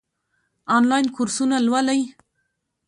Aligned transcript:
آنلاین 0.77 1.05
کورسونه 1.15 1.57
لولئ؟ 1.65 2.01